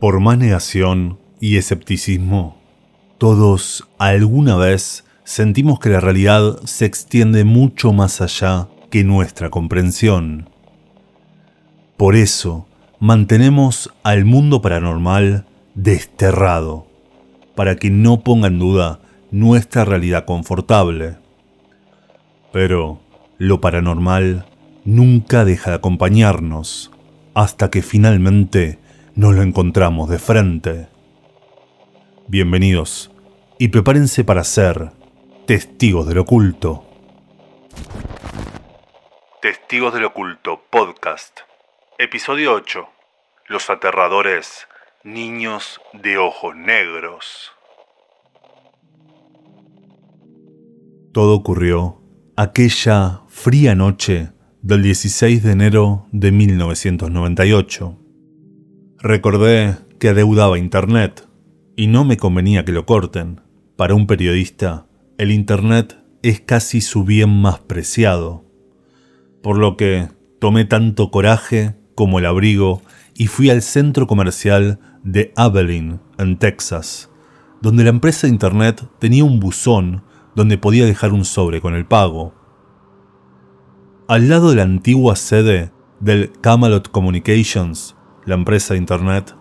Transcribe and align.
Por 0.00 0.20
más 0.20 0.38
negación 0.38 1.18
y 1.40 1.56
escepticismo, 1.56 2.58
todos 3.18 3.88
alguna 3.98 4.56
vez 4.56 5.04
sentimos 5.24 5.78
que 5.78 5.88
la 5.88 6.00
realidad 6.00 6.58
se 6.64 6.84
extiende 6.84 7.44
mucho 7.44 7.92
más 7.92 8.20
allá 8.20 8.68
que 8.90 9.04
nuestra 9.04 9.50
comprensión. 9.50 10.50
Por 11.96 12.16
eso, 12.16 12.66
mantenemos 13.00 13.90
al 14.02 14.24
mundo 14.24 14.60
paranormal 14.60 15.46
desterrado, 15.74 16.86
para 17.54 17.76
que 17.76 17.90
no 17.90 18.20
ponga 18.20 18.48
en 18.48 18.58
duda 18.58 19.00
nuestra 19.30 19.84
realidad 19.84 20.26
confortable. 20.26 21.16
Pero 22.52 23.00
lo 23.38 23.60
paranormal 23.60 24.46
nunca 24.84 25.44
deja 25.44 25.70
de 25.70 25.76
acompañarnos 25.76 26.90
hasta 27.34 27.70
que 27.70 27.82
finalmente 27.82 28.78
nos 29.14 29.34
lo 29.34 29.42
encontramos 29.42 30.08
de 30.08 30.18
frente. 30.18 30.88
Bienvenidos 32.28 33.10
y 33.58 33.68
prepárense 33.68 34.24
para 34.24 34.44
ser 34.44 34.92
testigos 35.46 36.06
del 36.06 36.18
oculto. 36.18 36.84
Testigos 39.42 39.92
del 39.92 40.04
oculto 40.04 40.62
podcast. 40.70 41.40
Episodio 41.98 42.54
8. 42.54 42.88
Los 43.48 43.68
aterradores 43.68 44.66
niños 45.02 45.80
de 45.92 46.18
ojos 46.18 46.56
negros. 46.56 47.52
Todo 51.12 51.34
ocurrió 51.34 52.00
aquella 52.36 53.22
fría 53.28 53.74
noche 53.74 54.33
del 54.64 54.82
16 54.82 55.42
de 55.42 55.52
enero 55.52 56.06
de 56.10 56.32
1998. 56.32 57.98
Recordé 58.98 59.76
que 60.00 60.08
adeudaba 60.08 60.58
Internet 60.58 61.28
y 61.76 61.86
no 61.88 62.06
me 62.06 62.16
convenía 62.16 62.64
que 62.64 62.72
lo 62.72 62.86
corten. 62.86 63.42
Para 63.76 63.94
un 63.94 64.06
periodista, 64.06 64.86
el 65.18 65.32
Internet 65.32 65.98
es 66.22 66.40
casi 66.40 66.80
su 66.80 67.04
bien 67.04 67.28
más 67.42 67.58
preciado. 67.58 68.46
Por 69.42 69.58
lo 69.58 69.76
que 69.76 70.08
tomé 70.40 70.64
tanto 70.64 71.10
coraje 71.10 71.74
como 71.94 72.18
el 72.18 72.24
abrigo 72.24 72.80
y 73.14 73.26
fui 73.26 73.50
al 73.50 73.60
centro 73.60 74.06
comercial 74.06 74.80
de 75.02 75.34
Abilene, 75.36 75.98
en 76.16 76.38
Texas, 76.38 77.10
donde 77.60 77.84
la 77.84 77.90
empresa 77.90 78.26
de 78.26 78.32
Internet 78.32 78.82
tenía 78.98 79.24
un 79.24 79.40
buzón 79.40 80.04
donde 80.34 80.56
podía 80.56 80.86
dejar 80.86 81.12
un 81.12 81.26
sobre 81.26 81.60
con 81.60 81.74
el 81.74 81.84
pago. 81.84 82.43
Al 84.06 84.28
lado 84.28 84.50
de 84.50 84.56
la 84.56 84.64
antigua 84.64 85.16
sede 85.16 85.72
del 85.98 86.30
Camelot 86.42 86.90
Communications, 86.90 87.96
la 88.26 88.34
empresa 88.34 88.74
de 88.74 88.80
Internet, 88.80 89.34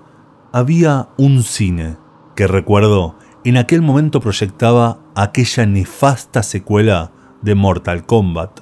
había 0.53 1.09
un 1.17 1.43
cine 1.43 1.97
que 2.33 2.47
recuerdo 2.47 3.17
en 3.43 3.57
aquel 3.57 3.81
momento 3.81 4.21
proyectaba 4.21 4.99
aquella 5.15 5.65
nefasta 5.65 6.43
secuela 6.43 7.11
de 7.41 7.55
Mortal 7.55 8.05
Kombat. 8.05 8.61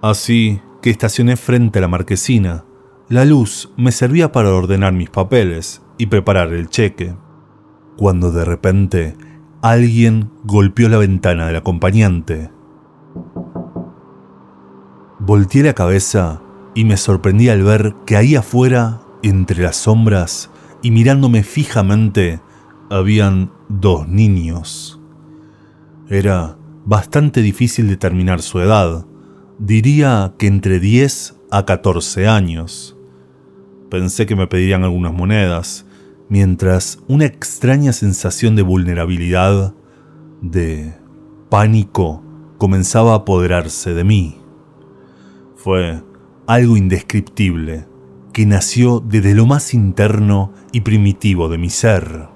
Así 0.00 0.62
que 0.80 0.88
estacioné 0.88 1.36
frente 1.36 1.78
a 1.78 1.82
la 1.82 1.88
marquesina. 1.88 2.64
La 3.10 3.26
luz 3.26 3.70
me 3.76 3.92
servía 3.92 4.32
para 4.32 4.54
ordenar 4.54 4.94
mis 4.94 5.10
papeles 5.10 5.82
y 5.98 6.06
preparar 6.06 6.54
el 6.54 6.70
cheque. 6.70 7.14
Cuando 7.98 8.30
de 8.30 8.46
repente 8.46 9.14
alguien 9.60 10.30
golpeó 10.44 10.88
la 10.88 10.96
ventana 10.96 11.48
del 11.48 11.56
acompañante. 11.56 12.50
Volteé 15.28 15.62
la 15.62 15.74
cabeza 15.74 16.40
y 16.74 16.86
me 16.86 16.96
sorprendí 16.96 17.50
al 17.50 17.62
ver 17.62 17.94
que 18.06 18.16
ahí 18.16 18.34
afuera, 18.34 19.02
entre 19.22 19.62
las 19.62 19.76
sombras 19.76 20.48
y 20.82 20.90
mirándome 20.90 21.42
fijamente, 21.42 22.40
habían 22.88 23.52
dos 23.68 24.08
niños. 24.08 24.98
Era 26.08 26.56
bastante 26.86 27.42
difícil 27.42 27.88
determinar 27.88 28.40
su 28.40 28.58
edad, 28.60 29.04
diría 29.58 30.32
que 30.38 30.46
entre 30.46 30.80
10 30.80 31.34
a 31.50 31.66
14 31.66 32.26
años. 32.26 32.96
Pensé 33.90 34.24
que 34.24 34.34
me 34.34 34.46
pedirían 34.46 34.82
algunas 34.82 35.12
monedas, 35.12 35.84
mientras 36.30 37.00
una 37.06 37.26
extraña 37.26 37.92
sensación 37.92 38.56
de 38.56 38.62
vulnerabilidad, 38.62 39.74
de 40.40 40.94
pánico, 41.50 42.22
comenzaba 42.56 43.12
a 43.12 43.16
apoderarse 43.16 43.92
de 43.92 44.04
mí. 44.04 44.37
Fue 45.58 46.00
algo 46.46 46.76
indescriptible 46.76 47.88
que 48.32 48.46
nació 48.46 49.00
desde 49.00 49.34
lo 49.34 49.44
más 49.44 49.74
interno 49.74 50.52
y 50.70 50.82
primitivo 50.82 51.48
de 51.48 51.58
mi 51.58 51.68
ser. 51.68 52.28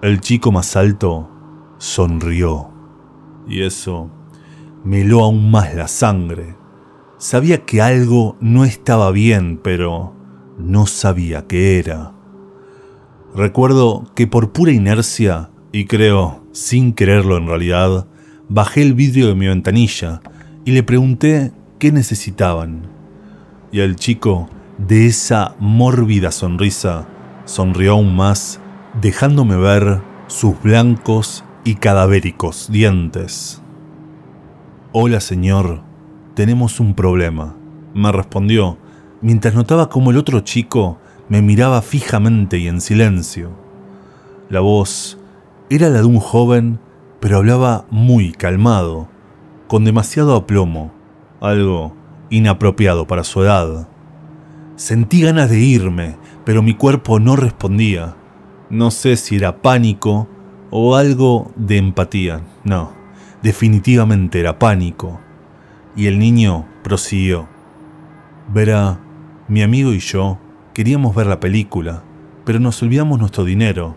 El 0.00 0.22
chico 0.22 0.50
más 0.50 0.76
alto 0.76 1.28
sonrió 1.76 2.70
y 3.46 3.60
eso 3.64 4.10
me 4.82 5.02
heló 5.02 5.24
aún 5.24 5.50
más 5.50 5.74
la 5.74 5.88
sangre. 5.88 6.56
Sabía 7.18 7.66
que 7.66 7.82
algo 7.82 8.38
no 8.40 8.64
estaba 8.64 9.10
bien, 9.10 9.60
pero 9.62 10.14
no 10.58 10.86
sabía 10.86 11.46
qué 11.46 11.78
era. 11.78 12.14
Recuerdo 13.34 14.10
que 14.14 14.26
por 14.26 14.52
pura 14.52 14.72
inercia, 14.72 15.50
y 15.70 15.84
creo 15.84 16.46
sin 16.52 16.94
quererlo 16.94 17.36
en 17.36 17.46
realidad, 17.46 18.06
bajé 18.48 18.80
el 18.80 18.94
vidrio 18.94 19.26
de 19.26 19.34
mi 19.34 19.48
ventanilla 19.48 20.22
y 20.64 20.72
le 20.72 20.82
pregunté 20.82 21.52
qué 21.80 21.90
necesitaban. 21.90 22.82
Y 23.72 23.80
el 23.80 23.96
chico, 23.96 24.48
de 24.78 25.06
esa 25.06 25.56
mórbida 25.58 26.30
sonrisa, 26.30 27.08
sonrió 27.46 27.92
aún 27.92 28.14
más, 28.14 28.60
dejándome 29.00 29.56
ver 29.56 30.02
sus 30.28 30.60
blancos 30.62 31.42
y 31.64 31.76
cadavéricos 31.76 32.70
dientes. 32.70 33.62
Hola 34.92 35.20
señor, 35.20 35.82
tenemos 36.34 36.80
un 36.80 36.94
problema, 36.94 37.56
me 37.94 38.12
respondió, 38.12 38.76
mientras 39.22 39.54
notaba 39.54 39.88
cómo 39.88 40.10
el 40.10 40.18
otro 40.18 40.40
chico 40.40 40.98
me 41.28 41.40
miraba 41.40 41.80
fijamente 41.80 42.58
y 42.58 42.68
en 42.68 42.82
silencio. 42.82 43.52
La 44.50 44.60
voz 44.60 45.18
era 45.70 45.88
la 45.88 46.00
de 46.00 46.06
un 46.06 46.20
joven, 46.20 46.78
pero 47.20 47.38
hablaba 47.38 47.86
muy 47.90 48.32
calmado, 48.32 49.08
con 49.66 49.84
demasiado 49.84 50.34
aplomo, 50.36 50.99
algo 51.40 51.94
inapropiado 52.30 53.06
para 53.06 53.24
su 53.24 53.42
edad. 53.42 53.88
Sentí 54.76 55.22
ganas 55.22 55.50
de 55.50 55.58
irme, 55.58 56.16
pero 56.44 56.62
mi 56.62 56.74
cuerpo 56.74 57.20
no 57.20 57.36
respondía. 57.36 58.16
No 58.70 58.90
sé 58.90 59.16
si 59.16 59.36
era 59.36 59.60
pánico 59.62 60.28
o 60.70 60.96
algo 60.96 61.50
de 61.56 61.78
empatía. 61.78 62.42
No, 62.64 62.92
definitivamente 63.42 64.40
era 64.40 64.58
pánico. 64.58 65.20
Y 65.96 66.06
el 66.06 66.18
niño 66.18 66.66
prosiguió. 66.82 67.48
Verá, 68.52 69.00
mi 69.48 69.62
amigo 69.62 69.92
y 69.92 69.98
yo 69.98 70.38
Queríamos 70.80 71.16
ver 71.16 71.26
la 71.26 71.40
película, 71.40 72.04
pero 72.44 72.60
nos 72.60 72.80
olvidamos 72.82 73.18
nuestro 73.18 73.44
dinero. 73.44 73.96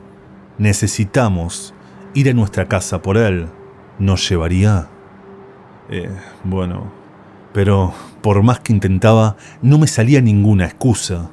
Necesitamos 0.58 1.74
ir 2.16 2.30
a 2.30 2.34
nuestra 2.34 2.68
casa 2.68 3.02
por 3.02 3.16
él. 3.16 3.48
¿Nos 4.00 4.28
llevaría? 4.28 4.90
Eh, 5.90 6.10
bueno, 6.44 6.92
pero 7.54 7.94
por 8.22 8.42
más 8.42 8.60
que 8.60 8.74
intentaba, 8.74 9.38
no 9.62 9.78
me 9.78 9.88
salía 9.88 10.22
ninguna 10.22 10.66
excusa. 10.66 11.30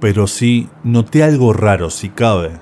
Pero 0.00 0.26
sí 0.26 0.68
noté 0.84 1.24
algo 1.24 1.52
raro 1.52 1.90
si 1.90 2.08
cabe. 2.08 2.52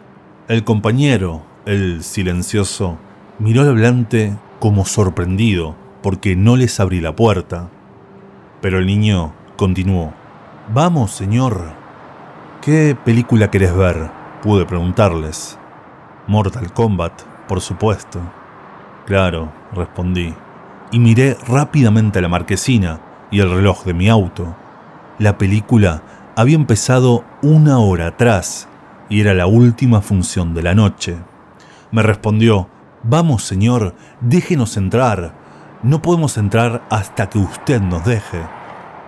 El 0.49 0.65
compañero, 0.65 1.43
el 1.67 2.03
silencioso, 2.03 2.99
miró 3.39 3.62
al 3.62 3.69
hablante 3.69 4.37
como 4.59 4.87
sorprendido 4.87 5.77
porque 6.03 6.37
no 6.37 6.56
les 6.56 6.81
abrí 6.81 7.00
la 7.00 7.15
puerta. 7.15 7.69
Pero 8.62 8.78
el 8.78 8.87
niño 8.87 9.34
continuó. 9.56 10.15
Vamos, 10.73 11.11
señor. 11.11 11.73
¿Qué 12.62 12.97
película 13.05 13.50
querés 13.50 13.76
ver? 13.76 14.11
Pude 14.43 14.64
preguntarles. 14.64 15.58
Mortal 16.26 16.73
Kombat, 16.73 17.23
por 17.47 17.61
supuesto. 17.61 18.20
Claro, 19.05 19.53
respondí, 19.73 20.35
y 20.93 20.99
miré 20.99 21.37
rápidamente 21.47 22.19
a 22.19 22.23
la 22.23 22.29
marquesina 22.29 23.00
y 23.31 23.41
el 23.41 23.50
reloj 23.50 23.85
de 23.85 23.94
mi 23.94 24.09
auto. 24.09 24.56
La 25.19 25.38
película 25.38 26.03
había 26.37 26.56
empezado 26.56 27.25
una 27.43 27.79
hora 27.79 28.09
atrás 28.09 28.69
y 29.09 29.21
era 29.21 29.35
la 29.35 29.47
última 29.47 30.00
función 30.00 30.55
de 30.55 30.62
la 30.62 30.75
noche. 30.75 31.17
Me 31.91 32.03
respondió, 32.03 32.69
Vamos, 33.03 33.44
señor, 33.44 33.94
déjenos 34.21 34.77
entrar. 34.77 35.35
No 35.83 36.03
podemos 36.03 36.37
entrar 36.38 36.85
hasta 36.91 37.29
que 37.29 37.39
usted 37.39 37.81
nos 37.81 38.05
deje. 38.05 38.43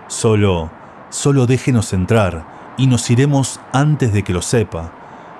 Solo 0.06 0.70
Solo 1.10 1.46
déjenos 1.46 1.94
entrar 1.94 2.74
y 2.76 2.86
nos 2.86 3.08
iremos 3.10 3.60
antes 3.72 4.12
de 4.12 4.22
que 4.22 4.34
lo 4.34 4.42
sepa. 4.42 4.92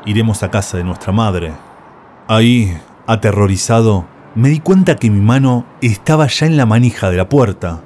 Iremos 0.07 0.43
a 0.43 0.51
casa 0.51 0.79
de 0.79 0.85
nuestra 0.85 1.13
madre. 1.13 1.53
Ahí, 2.27 2.75
aterrorizado, 3.07 4.07
me 4.39 4.51
di 4.51 4.61
cuenta 4.61 4.95
que 4.95 5.11
mi 5.11 5.21
mano 5.21 5.67
estaba 5.81 6.29
ya 6.29 6.47
en 6.47 6.57
la 6.57 6.65
manija 6.65 7.11
de 7.11 7.17
la 7.17 7.29
puerta. 7.29 7.83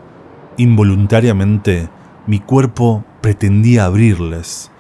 Involuntariamente, 0.59 1.89
mi 2.27 2.41
cuerpo 2.41 3.07
pretendía 3.23 3.87
abrirles. 3.87 4.71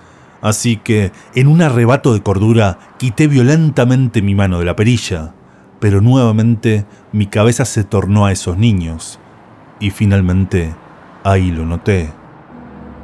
Así 0.43 0.77
que, 0.77 1.13
en 1.35 1.47
un 1.47 1.63
arrebato 1.63 2.13
de 2.13 2.23
cordura, 2.23 2.79
quité 2.99 3.27
violentamente 3.27 4.21
mi 4.21 4.35
mano 4.35 4.59
de 4.59 4.67
la 4.67 4.77
perilla, 4.77 5.33
pero 5.81 6.03
nuevamente 6.03 6.85
mi 7.11 7.25
cabeza 7.25 7.65
se 7.65 7.85
tornó 7.85 8.27
a 8.27 8.33
esos 8.33 8.59
niños, 8.59 9.19
y 9.81 9.89
finalmente 9.89 10.75
ahí 11.25 11.51
lo 11.51 11.65
noté. 11.65 12.11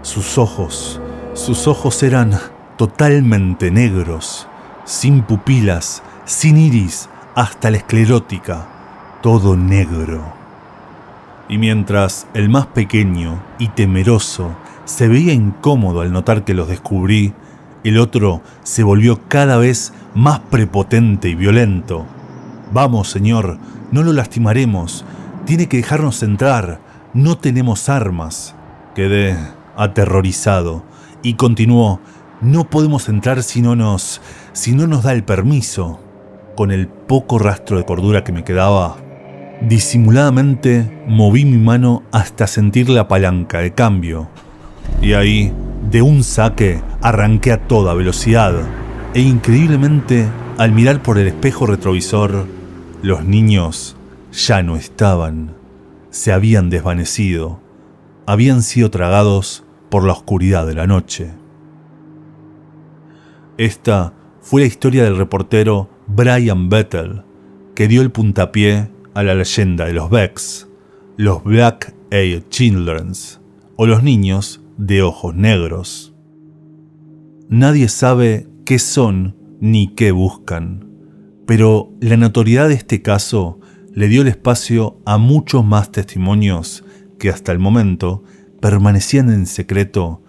Sus 0.02 0.36
ojos, 0.36 1.00
sus 1.32 1.68
ojos 1.68 2.02
eran 2.02 2.38
totalmente 2.76 3.70
negros, 3.70 4.46
sin 4.84 5.22
pupilas, 5.22 6.02
sin 6.26 6.58
iris, 6.58 7.08
hasta 7.38 7.70
la 7.70 7.76
esclerótica, 7.76 8.66
todo 9.22 9.56
negro. 9.56 10.24
Y 11.48 11.56
mientras 11.56 12.26
el 12.34 12.48
más 12.48 12.66
pequeño 12.66 13.40
y 13.60 13.68
temeroso 13.68 14.56
se 14.86 15.06
veía 15.06 15.32
incómodo 15.32 16.00
al 16.00 16.12
notar 16.12 16.44
que 16.44 16.52
los 16.52 16.66
descubrí, 16.66 17.34
el 17.84 17.98
otro 17.98 18.42
se 18.64 18.82
volvió 18.82 19.20
cada 19.28 19.56
vez 19.56 19.92
más 20.16 20.40
prepotente 20.40 21.28
y 21.28 21.36
violento. 21.36 22.06
Vamos, 22.72 23.08
señor, 23.08 23.58
no 23.92 24.02
lo 24.02 24.12
lastimaremos. 24.12 25.04
Tiene 25.46 25.68
que 25.68 25.76
dejarnos 25.76 26.24
entrar. 26.24 26.80
No 27.14 27.38
tenemos 27.38 27.88
armas. 27.88 28.56
Quedé 28.96 29.38
aterrorizado 29.76 30.82
y 31.22 31.34
continuó, 31.34 32.00
no 32.40 32.68
podemos 32.68 33.08
entrar 33.08 33.44
si 33.44 33.62
no 33.62 33.76
nos 33.76 34.20
si 34.52 34.74
no 34.74 34.88
nos 34.88 35.04
da 35.04 35.12
el 35.12 35.22
permiso. 35.22 36.00
Con 36.58 36.72
el 36.72 36.88
poco 36.88 37.38
rastro 37.38 37.78
de 37.78 37.84
cordura 37.84 38.24
que 38.24 38.32
me 38.32 38.42
quedaba, 38.42 38.96
disimuladamente 39.60 41.04
moví 41.06 41.44
mi 41.44 41.56
mano 41.56 42.02
hasta 42.10 42.48
sentir 42.48 42.88
la 42.88 43.06
palanca 43.06 43.60
de 43.60 43.74
cambio 43.74 44.28
y 45.00 45.12
ahí, 45.12 45.52
de 45.88 46.02
un 46.02 46.24
saque, 46.24 46.82
arranqué 47.00 47.52
a 47.52 47.68
toda 47.68 47.94
velocidad. 47.94 48.54
E 49.14 49.20
increíblemente, 49.20 50.26
al 50.58 50.72
mirar 50.72 51.00
por 51.00 51.18
el 51.18 51.28
espejo 51.28 51.64
retrovisor, 51.64 52.46
los 53.02 53.24
niños 53.24 53.96
ya 54.32 54.60
no 54.64 54.74
estaban. 54.74 55.54
Se 56.10 56.32
habían 56.32 56.70
desvanecido. 56.70 57.60
Habían 58.26 58.62
sido 58.62 58.90
tragados 58.90 59.62
por 59.90 60.02
la 60.02 60.12
oscuridad 60.12 60.66
de 60.66 60.74
la 60.74 60.88
noche. 60.88 61.30
Esta 63.58 64.12
fue 64.40 64.62
la 64.62 64.66
historia 64.66 65.04
del 65.04 65.16
reportero 65.16 65.96
Brian 66.08 66.70
Bettel, 66.70 67.22
que 67.74 67.86
dio 67.86 68.00
el 68.00 68.10
puntapié 68.10 68.90
a 69.12 69.22
la 69.22 69.34
leyenda 69.34 69.84
de 69.84 69.92
los 69.92 70.08
Becks, 70.08 70.66
los 71.18 71.44
Black 71.44 71.94
Eyed 72.10 72.44
Childrens, 72.48 73.40
o 73.76 73.86
los 73.86 74.02
niños 74.02 74.62
de 74.78 75.02
ojos 75.02 75.34
negros. 75.34 76.14
Nadie 77.50 77.88
sabe 77.88 78.48
qué 78.64 78.78
son 78.78 79.36
ni 79.60 79.94
qué 79.94 80.10
buscan, 80.10 80.88
pero 81.46 81.92
la 82.00 82.16
notoriedad 82.16 82.68
de 82.68 82.74
este 82.74 83.02
caso 83.02 83.60
le 83.92 84.08
dio 84.08 84.22
el 84.22 84.28
espacio 84.28 85.00
a 85.04 85.18
muchos 85.18 85.64
más 85.64 85.92
testimonios 85.92 86.84
que 87.18 87.28
hasta 87.28 87.52
el 87.52 87.58
momento 87.58 88.24
permanecían 88.60 89.30
en 89.30 89.46
secreto 89.46 90.22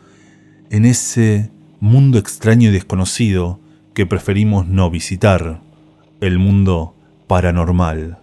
en 0.69 0.85
ese 0.85 1.51
mundo 1.79 2.17
extraño 2.19 2.69
y 2.69 2.73
desconocido 2.73 3.61
que 3.93 4.05
preferimos 4.05 4.67
no 4.67 4.89
visitar, 4.89 5.61
el 6.21 6.39
mundo 6.39 6.95
paranormal. 7.27 8.17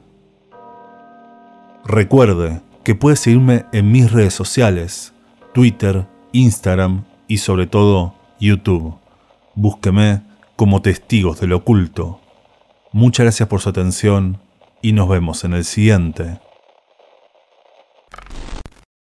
Recuerde 1.85 2.61
que 2.85 2.95
puede 2.95 3.17
seguirme 3.17 3.67
en 3.73 3.91
mis 3.91 4.11
redes 4.11 4.35
sociales, 4.35 5.13
Twitter, 5.55 6.07
Instagram 6.33 7.05
y 7.29 7.39
sobre 7.39 7.67
todo 7.67 8.15
YouTube. 8.41 8.95
Búsqueme 9.55 10.23
como 10.57 10.83
testigos 10.83 11.41
del 11.41 11.53
oculto. 11.53 12.21
Muchas 12.93 13.25
gracias 13.25 13.49
por 13.49 13.61
su 13.61 13.69
atención 13.69 14.39
y 14.83 14.93
nos 14.93 15.09
vemos 15.09 15.45
en 15.45 15.55
el 15.55 15.65
siguiente. 15.65 16.39